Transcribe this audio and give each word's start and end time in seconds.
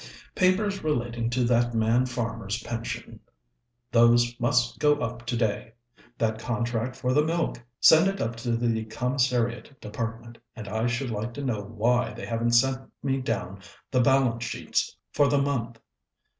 "Papers 0.33 0.83
relating 0.83 1.29
to 1.29 1.43
that 1.43 1.75
man 1.75 2.07
Farmer's 2.07 2.63
pension 2.63 3.19
those 3.91 4.35
must 4.39 4.79
go 4.79 4.95
up 4.95 5.27
today. 5.27 5.73
That 6.17 6.39
contract 6.39 6.95
for 6.95 7.13
the 7.13 7.23
milk 7.23 7.63
send 7.79 8.07
it 8.07 8.19
up 8.19 8.35
to 8.37 8.57
the 8.57 8.83
Commissariat 8.85 9.79
Department, 9.79 10.39
and 10.55 10.67
I 10.67 10.87
should 10.87 11.11
like 11.11 11.35
to 11.35 11.43
know 11.45 11.61
why 11.61 12.13
they 12.15 12.25
haven't 12.25 12.53
sent 12.53 12.91
me 13.03 13.17
down 13.21 13.59
the 13.91 14.01
balance 14.01 14.43
sheets 14.43 14.97
for 15.11 15.27
the 15.27 15.37
month. 15.37 15.79